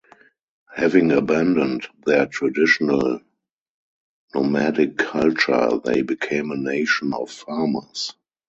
[0.75, 3.19] Having abandoned their traditional
[4.33, 8.15] nomadic culture, they became a nation of farmers.